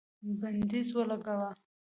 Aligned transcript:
بندیز 0.39 0.87
ولګاوه 0.97 1.49